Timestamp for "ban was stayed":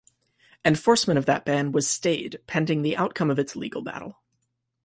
1.45-2.39